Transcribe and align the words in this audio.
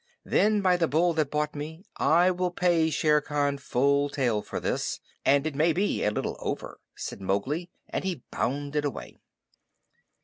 "Then, 0.25 0.61
by 0.61 0.77
the 0.77 0.87
Bull 0.87 1.13
that 1.13 1.29
bought 1.29 1.53
me, 1.55 1.83
I 1.95 2.31
will 2.31 2.49
pay 2.49 2.89
Shere 2.89 3.21
Khan 3.21 3.59
full 3.59 4.09
tale 4.09 4.41
for 4.41 4.59
this, 4.59 4.99
and 5.23 5.45
it 5.45 5.53
may 5.53 5.73
be 5.73 6.03
a 6.03 6.09
little 6.09 6.37
over," 6.39 6.79
said 6.95 7.21
Mowgli, 7.21 7.69
and 7.87 8.03
he 8.03 8.23
bounded 8.31 8.83
away. 8.83 9.17